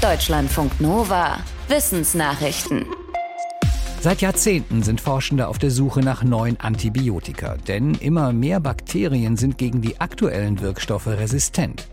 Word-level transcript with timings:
Deutschlandfunk 0.00 0.80
Nova. 0.80 1.40
Wissensnachrichten. 1.68 2.86
Seit 4.00 4.22
Jahrzehnten 4.22 4.82
sind 4.82 4.98
Forschende 4.98 5.46
auf 5.46 5.58
der 5.58 5.70
Suche 5.70 6.00
nach 6.00 6.24
neuen 6.24 6.58
Antibiotika, 6.58 7.58
denn 7.68 7.94
immer 7.96 8.32
mehr 8.32 8.60
Bakterien 8.60 9.36
sind 9.36 9.58
gegen 9.58 9.82
die 9.82 10.00
aktuellen 10.00 10.62
Wirkstoffe 10.62 11.06
resistent. 11.06 11.86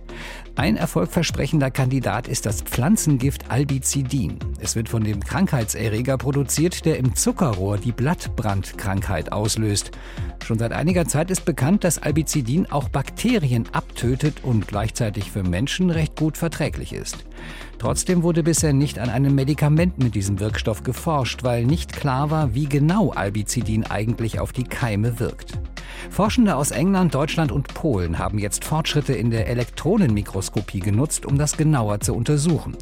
Ein 0.56 0.76
erfolgversprechender 0.76 1.70
Kandidat 1.70 2.28
ist 2.28 2.46
das 2.46 2.62
Pflanzengift 2.62 3.52
Albizidin. 3.52 4.40
Es 4.60 4.76
wird 4.76 4.90
von 4.90 5.04
dem 5.04 5.24
Krankheitserreger 5.24 6.18
produziert, 6.18 6.86
der 6.86 6.98
im 6.98 7.16
Zuckerrohr 7.16 7.78
die 7.78 7.92
Blattbrandkrankheit 7.92 9.32
auslöst. 9.32 9.92
Schon 10.44 10.58
seit 10.58 10.72
einiger 10.72 11.06
Zeit 11.06 11.30
ist 11.30 11.46
bekannt, 11.46 11.84
dass 11.84 12.02
Albizidin 12.02 12.66
auch 12.72 12.90
Bakterien 12.90 13.66
abtötet 13.72 14.44
und 14.44 14.68
gleichzeitig 14.68 15.30
für 15.30 15.44
Menschen 15.44 15.90
recht 15.92 16.16
gut 16.16 16.38
verträglich 16.38 16.94
ist. 16.94 17.26
Trotzdem 17.78 18.24
wurde 18.24 18.44
bisher 18.44 18.74
nicht 18.74 18.98
an 18.98 19.10
einem 19.10 19.36
Medikament 19.36 20.00
mit 20.00 20.16
diesem 20.16 20.40
Wirkstoff 20.40 20.84
geforscht, 20.84 21.44
weil 21.44 21.66
nicht 21.66 21.94
klar 21.94 22.32
war, 22.32 22.56
wie 22.56 22.66
genau 22.66 23.12
Albizidin 23.12 23.86
eigentlich 23.86 24.40
auf 24.40 24.54
die 24.54 24.64
Keime 24.64 25.20
wirkt. 25.20 25.60
Forschende 26.10 26.56
aus 26.56 26.72
England, 26.72 27.14
Deutschland 27.14 27.52
und 27.52 27.74
Polen 27.74 28.18
haben 28.18 28.40
jetzt 28.40 28.66
Fortschritte 28.66 29.14
in 29.14 29.30
der 29.30 29.48
Elektronenmikroskopie 29.48 30.80
genutzt, 30.80 31.26
um 31.26 31.38
das 31.38 31.58
genauer 31.58 32.00
zu 32.00 32.14
untersuchen. 32.14 32.76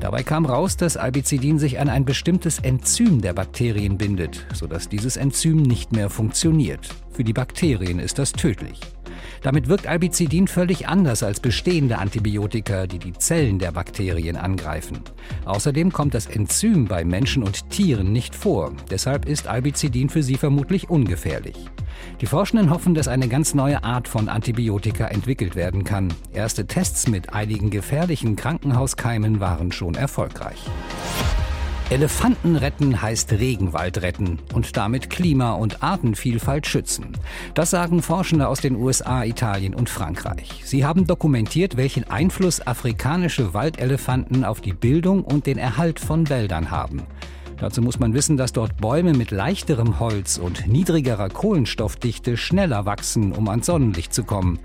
Dabei 0.00 0.22
kam 0.22 0.46
raus, 0.46 0.76
dass 0.76 0.96
Albizidin 0.96 1.58
sich 1.58 1.78
an 1.78 1.88
ein 1.88 2.04
bestimmtes 2.04 2.58
Enzym 2.58 3.20
der 3.20 3.32
Bakterien 3.32 3.98
bindet, 3.98 4.46
sodass 4.54 4.88
dieses 4.88 5.16
Enzym 5.16 5.62
nicht 5.62 5.92
mehr 5.92 6.10
funktioniert. 6.10 6.88
Für 7.10 7.24
die 7.24 7.32
Bakterien 7.32 7.98
ist 7.98 8.18
das 8.18 8.32
tödlich. 8.32 8.80
Damit 9.42 9.68
wirkt 9.68 9.86
Albizidin 9.86 10.48
völlig 10.48 10.88
anders 10.88 11.22
als 11.22 11.40
bestehende 11.40 11.98
Antibiotika, 11.98 12.86
die 12.86 12.98
die 12.98 13.12
Zellen 13.12 13.58
der 13.58 13.72
Bakterien 13.72 14.36
angreifen. 14.36 15.00
Außerdem 15.44 15.92
kommt 15.92 16.14
das 16.14 16.26
Enzym 16.26 16.86
bei 16.86 17.04
Menschen 17.04 17.42
und 17.42 17.70
Tieren 17.70 18.12
nicht 18.12 18.34
vor. 18.34 18.72
Deshalb 18.90 19.26
ist 19.26 19.46
Albizidin 19.46 20.08
für 20.08 20.22
sie 20.22 20.36
vermutlich 20.36 20.90
ungefährlich. 20.90 21.56
Die 22.20 22.26
Forschenden 22.26 22.70
hoffen, 22.70 22.94
dass 22.94 23.08
eine 23.08 23.28
ganz 23.28 23.54
neue 23.54 23.82
Art 23.82 24.08
von 24.08 24.28
Antibiotika 24.28 25.06
entwickelt 25.06 25.56
werden 25.56 25.84
kann. 25.84 26.12
Erste 26.32 26.66
Tests 26.66 27.08
mit 27.08 27.32
einigen 27.32 27.70
gefährlichen 27.70 28.36
Krankenhauskeimen 28.36 29.40
waren 29.40 29.72
schon 29.72 29.94
erfolgreich. 29.94 30.58
Elefanten 31.90 32.54
retten 32.54 33.02
heißt 33.02 33.32
Regenwald 33.32 34.00
retten 34.00 34.38
und 34.54 34.76
damit 34.76 35.10
Klima- 35.10 35.54
und 35.54 35.82
Artenvielfalt 35.82 36.68
schützen. 36.68 37.16
Das 37.54 37.70
sagen 37.70 38.00
Forschende 38.00 38.46
aus 38.46 38.60
den 38.60 38.76
USA, 38.76 39.24
Italien 39.24 39.74
und 39.74 39.90
Frankreich. 39.90 40.62
Sie 40.64 40.84
haben 40.84 41.08
dokumentiert, 41.08 41.76
welchen 41.76 42.08
Einfluss 42.08 42.64
afrikanische 42.64 43.54
Waldelefanten 43.54 44.44
auf 44.44 44.60
die 44.60 44.72
Bildung 44.72 45.24
und 45.24 45.46
den 45.46 45.58
Erhalt 45.58 45.98
von 45.98 46.28
Wäldern 46.28 46.70
haben. 46.70 47.02
Dazu 47.58 47.82
muss 47.82 47.98
man 47.98 48.14
wissen, 48.14 48.36
dass 48.36 48.52
dort 48.52 48.76
Bäume 48.76 49.12
mit 49.12 49.32
leichterem 49.32 49.98
Holz 49.98 50.38
und 50.38 50.68
niedrigerer 50.68 51.28
Kohlenstoffdichte 51.28 52.36
schneller 52.36 52.86
wachsen, 52.86 53.32
um 53.32 53.48
ans 53.48 53.66
Sonnenlicht 53.66 54.14
zu 54.14 54.22
kommen. 54.22 54.60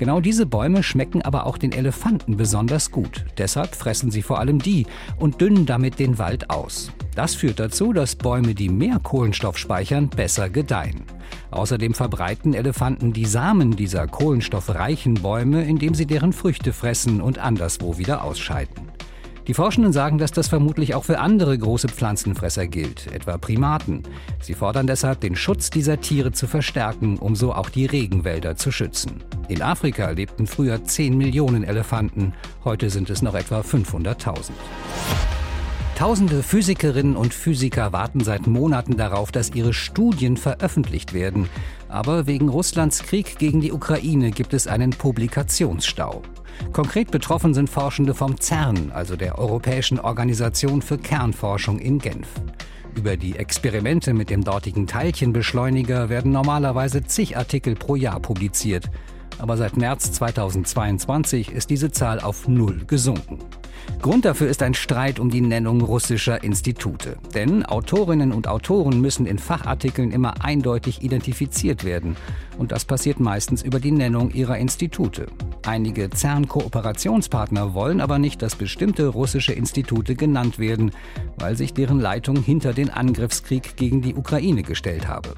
Genau 0.00 0.18
diese 0.18 0.46
Bäume 0.46 0.82
schmecken 0.82 1.20
aber 1.20 1.44
auch 1.44 1.58
den 1.58 1.72
Elefanten 1.72 2.38
besonders 2.38 2.90
gut. 2.90 3.26
Deshalb 3.36 3.74
fressen 3.74 4.10
sie 4.10 4.22
vor 4.22 4.38
allem 4.38 4.58
die 4.58 4.86
und 5.18 5.42
dünnen 5.42 5.66
damit 5.66 5.98
den 5.98 6.16
Wald 6.16 6.48
aus. 6.48 6.90
Das 7.14 7.34
führt 7.34 7.60
dazu, 7.60 7.92
dass 7.92 8.16
Bäume, 8.16 8.54
die 8.54 8.70
mehr 8.70 8.98
Kohlenstoff 8.98 9.58
speichern, 9.58 10.08
besser 10.08 10.48
gedeihen. 10.48 11.02
Außerdem 11.50 11.92
verbreiten 11.92 12.54
Elefanten 12.54 13.12
die 13.12 13.26
Samen 13.26 13.76
dieser 13.76 14.06
kohlenstoffreichen 14.06 15.14
Bäume, 15.14 15.64
indem 15.64 15.92
sie 15.92 16.06
deren 16.06 16.32
Früchte 16.32 16.72
fressen 16.72 17.20
und 17.20 17.38
anderswo 17.38 17.98
wieder 17.98 18.24
ausscheiden. 18.24 18.89
Die 19.50 19.54
Forschenden 19.54 19.92
sagen, 19.92 20.18
dass 20.18 20.30
das 20.30 20.46
vermutlich 20.46 20.94
auch 20.94 21.02
für 21.02 21.18
andere 21.18 21.58
große 21.58 21.88
Pflanzenfresser 21.88 22.68
gilt, 22.68 23.12
etwa 23.12 23.36
Primaten. 23.36 24.04
Sie 24.40 24.54
fordern 24.54 24.86
deshalb, 24.86 25.18
den 25.22 25.34
Schutz 25.34 25.70
dieser 25.70 26.00
Tiere 26.00 26.30
zu 26.30 26.46
verstärken, 26.46 27.18
um 27.18 27.34
so 27.34 27.52
auch 27.52 27.68
die 27.68 27.86
Regenwälder 27.86 28.54
zu 28.54 28.70
schützen. 28.70 29.24
In 29.48 29.60
Afrika 29.60 30.10
lebten 30.10 30.46
früher 30.46 30.84
10 30.84 31.18
Millionen 31.18 31.64
Elefanten, 31.64 32.32
heute 32.64 32.90
sind 32.90 33.10
es 33.10 33.22
noch 33.22 33.34
etwa 33.34 33.62
500.000. 33.62 34.52
Tausende 35.96 36.44
Physikerinnen 36.44 37.16
und 37.16 37.34
Physiker 37.34 37.92
warten 37.92 38.20
seit 38.20 38.46
Monaten 38.46 38.96
darauf, 38.96 39.32
dass 39.32 39.50
ihre 39.50 39.72
Studien 39.72 40.36
veröffentlicht 40.36 41.12
werden. 41.12 41.48
Aber 41.88 42.28
wegen 42.28 42.48
Russlands 42.48 43.02
Krieg 43.02 43.36
gegen 43.40 43.60
die 43.60 43.72
Ukraine 43.72 44.30
gibt 44.30 44.54
es 44.54 44.68
einen 44.68 44.90
Publikationsstau. 44.90 46.22
Konkret 46.72 47.10
betroffen 47.10 47.52
sind 47.52 47.68
Forschende 47.68 48.14
vom 48.14 48.40
CERN, 48.40 48.92
also 48.92 49.16
der 49.16 49.38
Europäischen 49.38 49.98
Organisation 49.98 50.82
für 50.82 50.98
Kernforschung 50.98 51.78
in 51.78 51.98
Genf. 51.98 52.28
Über 52.94 53.16
die 53.16 53.36
Experimente 53.36 54.14
mit 54.14 54.30
dem 54.30 54.44
dortigen 54.44 54.86
Teilchenbeschleuniger 54.86 56.08
werden 56.08 56.32
normalerweise 56.32 57.02
zig 57.04 57.36
Artikel 57.36 57.74
pro 57.74 57.96
Jahr 57.96 58.20
publiziert. 58.20 58.90
Aber 59.38 59.56
seit 59.56 59.76
März 59.76 60.12
2022 60.12 61.52
ist 61.52 61.70
diese 61.70 61.90
Zahl 61.90 62.20
auf 62.20 62.48
Null 62.48 62.84
gesunken. 62.86 63.38
Grund 64.02 64.24
dafür 64.24 64.48
ist 64.48 64.62
ein 64.62 64.72
Streit 64.72 65.20
um 65.20 65.30
die 65.30 65.42
Nennung 65.42 65.82
russischer 65.82 66.42
Institute. 66.42 67.16
Denn 67.34 67.66
Autorinnen 67.66 68.32
und 68.32 68.48
Autoren 68.48 69.00
müssen 69.00 69.26
in 69.26 69.38
Fachartikeln 69.38 70.10
immer 70.10 70.42
eindeutig 70.42 71.02
identifiziert 71.02 71.84
werden. 71.84 72.16
Und 72.56 72.72
das 72.72 72.86
passiert 72.86 73.20
meistens 73.20 73.62
über 73.62 73.78
die 73.78 73.92
Nennung 73.92 74.30
ihrer 74.30 74.56
Institute. 74.56 75.26
Einige 75.66 76.08
CERN-Kooperationspartner 76.08 77.74
wollen 77.74 78.00
aber 78.00 78.18
nicht, 78.18 78.40
dass 78.40 78.56
bestimmte 78.56 79.06
russische 79.06 79.52
Institute 79.52 80.14
genannt 80.14 80.58
werden, 80.58 80.92
weil 81.36 81.56
sich 81.56 81.74
deren 81.74 82.00
Leitung 82.00 82.42
hinter 82.42 82.72
den 82.72 82.88
Angriffskrieg 82.88 83.76
gegen 83.76 84.00
die 84.00 84.14
Ukraine 84.14 84.62
gestellt 84.62 85.08
habe. 85.08 85.34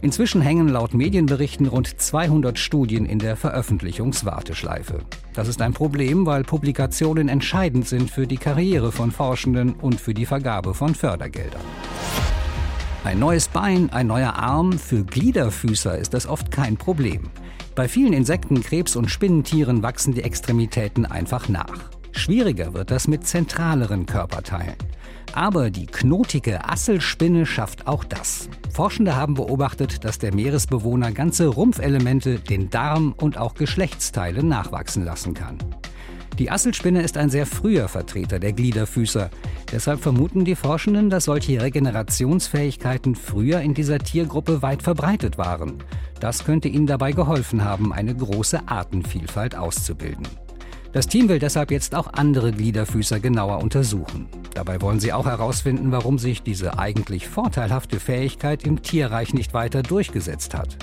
Inzwischen 0.00 0.40
hängen 0.40 0.68
laut 0.68 0.94
Medienberichten 0.94 1.66
rund 1.66 2.00
200 2.00 2.58
Studien 2.58 3.06
in 3.06 3.18
der 3.18 3.36
Veröffentlichungswarteschleife. 3.36 5.00
Das 5.34 5.48
ist 5.48 5.62
ein 5.62 5.72
Problem, 5.72 6.26
weil 6.26 6.44
Publikationen 6.44 7.28
entscheidend 7.28 7.88
sind 7.88 8.10
für 8.10 8.26
die 8.26 8.36
Karriere 8.36 8.92
von 8.92 9.10
Forschenden 9.10 9.74
und 9.74 10.00
für 10.00 10.14
die 10.14 10.26
Vergabe 10.26 10.74
von 10.74 10.94
Fördergeldern. 10.94 11.62
Ein 13.04 13.18
neues 13.18 13.48
Bein, 13.48 13.90
ein 13.90 14.06
neuer 14.06 14.34
Arm, 14.34 14.78
für 14.78 15.04
Gliederfüßer 15.04 15.98
ist 15.98 16.14
das 16.14 16.26
oft 16.26 16.52
kein 16.52 16.76
Problem. 16.76 17.30
Bei 17.74 17.88
vielen 17.88 18.12
Insekten, 18.12 18.62
Krebs 18.62 18.94
und 18.96 19.10
Spinnentieren 19.10 19.82
wachsen 19.82 20.14
die 20.14 20.22
Extremitäten 20.22 21.06
einfach 21.06 21.48
nach. 21.48 21.90
Schwieriger 22.12 22.74
wird 22.74 22.90
das 22.90 23.08
mit 23.08 23.26
zentraleren 23.26 24.06
Körperteilen. 24.06 24.76
Aber 25.32 25.70
die 25.70 25.86
knotige 25.86 26.68
Asselspinne 26.68 27.46
schafft 27.46 27.86
auch 27.86 28.04
das. 28.04 28.48
Forschende 28.72 29.16
haben 29.16 29.34
beobachtet, 29.34 30.04
dass 30.04 30.18
der 30.18 30.34
Meeresbewohner 30.34 31.12
ganze 31.12 31.46
Rumpfelemente, 31.46 32.38
den 32.38 32.70
Darm 32.70 33.14
und 33.16 33.38
auch 33.38 33.54
Geschlechtsteile 33.54 34.42
nachwachsen 34.42 35.04
lassen 35.04 35.34
kann. 35.34 35.58
Die 36.38 36.50
Asselspinne 36.50 37.02
ist 37.02 37.18
ein 37.18 37.28
sehr 37.28 37.44
früher 37.44 37.88
Vertreter 37.88 38.38
der 38.38 38.52
Gliederfüßer. 38.52 39.30
Deshalb 39.70 40.00
vermuten 40.00 40.44
die 40.44 40.54
Forschenden, 40.54 41.10
dass 41.10 41.24
solche 41.24 41.60
Regenerationsfähigkeiten 41.60 43.14
früher 43.14 43.60
in 43.60 43.74
dieser 43.74 43.98
Tiergruppe 43.98 44.62
weit 44.62 44.82
verbreitet 44.82 45.36
waren. 45.36 45.74
Das 46.20 46.44
könnte 46.44 46.68
ihnen 46.68 46.86
dabei 46.86 47.12
geholfen 47.12 47.64
haben, 47.64 47.92
eine 47.92 48.14
große 48.14 48.66
Artenvielfalt 48.66 49.54
auszubilden. 49.54 50.26
Das 50.92 51.06
Team 51.06 51.30
will 51.30 51.38
deshalb 51.38 51.70
jetzt 51.70 51.94
auch 51.94 52.12
andere 52.12 52.52
Gliederfüßer 52.52 53.18
genauer 53.18 53.62
untersuchen. 53.62 54.26
Dabei 54.52 54.80
wollen 54.82 55.00
sie 55.00 55.14
auch 55.14 55.24
herausfinden, 55.24 55.90
warum 55.90 56.18
sich 56.18 56.42
diese 56.42 56.78
eigentlich 56.78 57.28
vorteilhafte 57.28 57.98
Fähigkeit 57.98 58.64
im 58.64 58.82
Tierreich 58.82 59.32
nicht 59.32 59.54
weiter 59.54 59.82
durchgesetzt 59.82 60.54
hat. 60.54 60.76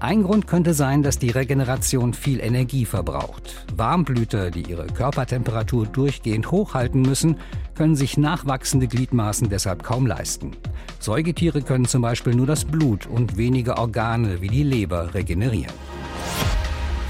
Ein 0.00 0.22
Grund 0.22 0.46
könnte 0.46 0.74
sein, 0.74 1.02
dass 1.02 1.18
die 1.18 1.30
Regeneration 1.30 2.12
viel 2.12 2.40
Energie 2.40 2.84
verbraucht. 2.84 3.66
Warmblüter, 3.74 4.50
die 4.50 4.62
ihre 4.62 4.86
Körpertemperatur 4.86 5.86
durchgehend 5.86 6.50
hochhalten 6.50 7.02
müssen, 7.02 7.38
können 7.74 7.96
sich 7.96 8.16
nachwachsende 8.16 8.86
Gliedmaßen 8.86 9.48
deshalb 9.48 9.82
kaum 9.82 10.06
leisten. 10.06 10.52
Säugetiere 11.00 11.62
können 11.62 11.86
zum 11.86 12.02
Beispiel 12.02 12.34
nur 12.34 12.46
das 12.46 12.64
Blut 12.64 13.06
und 13.06 13.38
wenige 13.38 13.78
Organe 13.78 14.40
wie 14.40 14.48
die 14.48 14.62
Leber 14.62 15.14
regenerieren. 15.14 15.72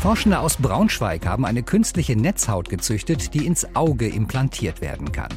Forschende 0.00 0.38
aus 0.38 0.56
Braunschweig 0.56 1.26
haben 1.26 1.44
eine 1.44 1.64
künstliche 1.64 2.14
Netzhaut 2.14 2.68
gezüchtet, 2.68 3.34
die 3.34 3.44
ins 3.44 3.74
Auge 3.74 4.06
implantiert 4.06 4.80
werden 4.80 5.10
kann. 5.10 5.32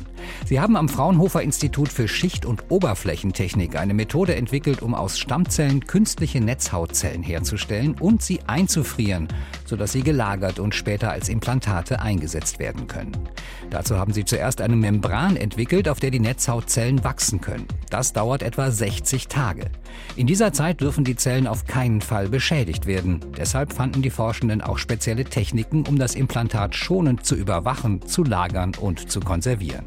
Sie 0.46 0.60
haben 0.60 0.76
am 0.76 0.90
Fraunhofer 0.90 1.42
Institut 1.42 1.90
für 1.90 2.08
Schicht- 2.08 2.46
und 2.46 2.66
Oberflächentechnik 2.70 3.78
eine 3.78 3.94
Methode 3.94 4.36
entwickelt, 4.36 4.82
um 4.82 4.94
aus 4.94 5.18
Stammzellen 5.20 5.86
künstliche 5.88 6.42
Netzhautzellen 6.42 7.24
herzustellen 7.24 7.96
und 8.00 8.22
sie 8.22 8.42
einzufrieren, 8.48 9.28
sodass 9.66 9.92
sie 9.94 10.04
gelagert 10.04 10.60
und 10.60 10.76
später 10.76 11.12
als 11.12 11.30
Implantate 11.30 12.02
eingesetzt 12.02 12.60
werden 12.60 12.88
können. 12.88 13.18
Dazu 13.70 13.98
haben 13.98 14.14
sie 14.14 14.26
zuerst 14.26 14.62
eine 14.62 14.76
Membran 14.76 15.38
entwickelt, 15.38 15.88
auf 15.88 16.00
der 16.00 16.12
die 16.12 16.20
Netzhautzellen 16.20 17.04
wachsen 17.04 17.40
können. 17.40 17.68
Das 17.90 18.14
dauert 18.14 18.44
etwa 18.44 18.70
60 18.70 19.28
Tage. 19.28 19.66
In 20.16 20.28
dieser 20.28 20.52
Zeit 20.54 20.82
dürfen 20.82 21.04
die 21.04 21.16
Zellen 21.16 21.48
auf 21.48 21.66
keinen 21.66 22.02
Fall 22.02 22.28
beschädigt 22.28 22.86
werden. 22.86 23.22
Deshalb 23.38 23.74
fanden 23.74 24.02
die 24.02 24.10
Forschenden 24.10 24.62
auch 24.62 24.78
spezielle 24.78 25.24
Techniken, 25.24 25.86
um 25.88 25.98
das 25.98 26.16
Implantat 26.16 26.76
schonend 26.76 27.26
zu 27.26 27.36
überwachen, 27.36 28.02
zu 28.02 28.24
lagern 28.24 28.74
und 28.80 29.12
zu 29.12 29.20
konservieren. 29.20 29.86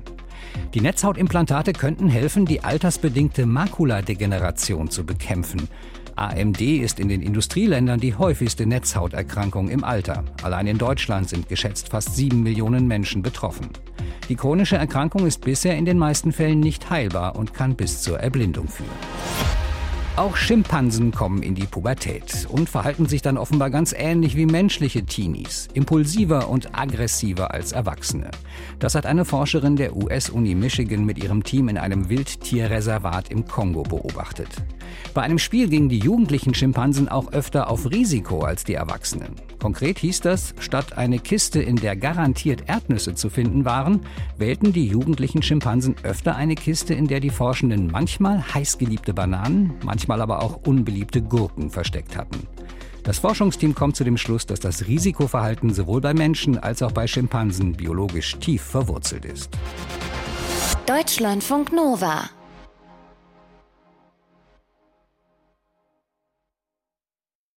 Die 0.74 0.80
Netzhautimplantate 0.80 1.72
könnten 1.72 2.08
helfen, 2.08 2.46
die 2.46 2.64
altersbedingte 2.64 3.46
Makuladegeneration 3.46 4.90
zu 4.90 5.04
bekämpfen. 5.04 5.68
AMD 6.16 6.60
ist 6.60 7.00
in 7.00 7.08
den 7.08 7.22
Industrieländern 7.22 8.00
die 8.00 8.14
häufigste 8.14 8.66
Netzhauterkrankung 8.66 9.68
im 9.68 9.82
Alter. 9.82 10.24
Allein 10.42 10.66
in 10.66 10.78
Deutschland 10.78 11.28
sind 11.28 11.48
geschätzt 11.48 11.88
fast 11.88 12.14
sieben 12.14 12.42
Millionen 12.42 12.86
Menschen 12.86 13.22
betroffen. 13.22 13.70
Die 14.28 14.36
chronische 14.36 14.76
Erkrankung 14.76 15.26
ist 15.26 15.40
bisher 15.42 15.76
in 15.76 15.84
den 15.84 15.98
meisten 15.98 16.32
Fällen 16.32 16.60
nicht 16.60 16.88
heilbar 16.90 17.36
und 17.36 17.52
kann 17.52 17.74
bis 17.74 18.02
zur 18.02 18.20
Erblindung 18.20 18.68
führen. 18.68 19.63
Auch 20.16 20.36
Schimpansen 20.36 21.10
kommen 21.10 21.42
in 21.42 21.56
die 21.56 21.66
Pubertät 21.66 22.46
und 22.48 22.68
verhalten 22.68 23.06
sich 23.06 23.20
dann 23.20 23.36
offenbar 23.36 23.68
ganz 23.70 23.92
ähnlich 23.92 24.36
wie 24.36 24.46
menschliche 24.46 25.04
Teenies, 25.04 25.66
impulsiver 25.74 26.48
und 26.48 26.78
aggressiver 26.78 27.52
als 27.52 27.72
Erwachsene. 27.72 28.30
Das 28.78 28.94
hat 28.94 29.06
eine 29.06 29.24
Forscherin 29.24 29.74
der 29.74 29.96
US-Uni 29.96 30.54
Michigan 30.54 31.04
mit 31.04 31.18
ihrem 31.18 31.42
Team 31.42 31.68
in 31.68 31.78
einem 31.78 32.10
Wildtierreservat 32.10 33.32
im 33.32 33.44
Kongo 33.44 33.82
beobachtet. 33.82 34.50
Bei 35.14 35.22
einem 35.22 35.38
Spiel 35.38 35.68
gingen 35.68 35.88
die 35.88 35.98
jugendlichen 35.98 36.54
Schimpansen 36.54 37.08
auch 37.08 37.32
öfter 37.32 37.70
auf 37.70 37.90
Risiko 37.90 38.40
als 38.40 38.64
die 38.64 38.74
Erwachsenen. 38.74 39.34
Konkret 39.60 39.98
hieß 39.98 40.20
das, 40.20 40.54
statt 40.58 40.98
eine 40.98 41.18
Kiste, 41.18 41.62
in 41.62 41.76
der 41.76 41.96
garantiert 41.96 42.64
Erdnüsse 42.68 43.14
zu 43.14 43.30
finden 43.30 43.64
waren, 43.64 44.00
wählten 44.38 44.72
die 44.72 44.86
jugendlichen 44.86 45.42
Schimpansen 45.42 45.96
öfter 46.02 46.36
eine 46.36 46.54
Kiste, 46.54 46.94
in 46.94 47.06
der 47.06 47.20
die 47.20 47.30
Forschenden 47.30 47.90
manchmal 47.90 48.42
heißgeliebte 48.54 49.14
Bananen, 49.14 49.74
manchmal 49.84 50.20
aber 50.20 50.42
auch 50.42 50.66
unbeliebte 50.66 51.22
Gurken 51.22 51.70
versteckt 51.70 52.16
hatten. 52.16 52.46
Das 53.04 53.18
Forschungsteam 53.18 53.74
kommt 53.74 53.96
zu 53.96 54.04
dem 54.04 54.16
Schluss, 54.16 54.46
dass 54.46 54.60
das 54.60 54.86
Risikoverhalten 54.86 55.74
sowohl 55.74 56.00
bei 56.00 56.14
Menschen 56.14 56.58
als 56.58 56.82
auch 56.82 56.92
bei 56.92 57.06
Schimpansen 57.06 57.74
biologisch 57.74 58.36
tief 58.36 58.62
verwurzelt 58.62 59.26
ist. 59.26 59.50
Deutschlandfunk 60.86 61.72
Nova 61.72 62.30